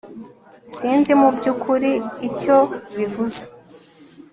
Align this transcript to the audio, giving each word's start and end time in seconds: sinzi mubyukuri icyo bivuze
sinzi 0.75 1.11
mubyukuri 1.19 1.91
icyo 2.27 2.57
bivuze 2.95 3.41